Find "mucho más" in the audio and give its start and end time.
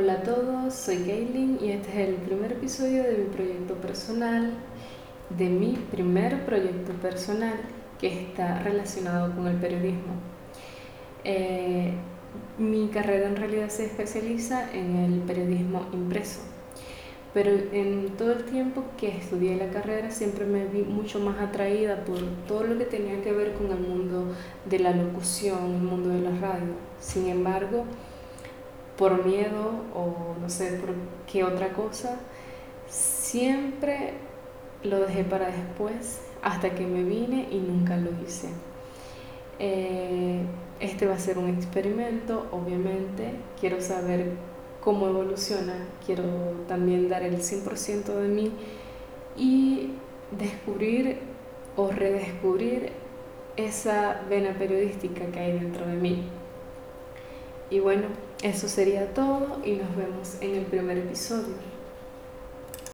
20.82-21.40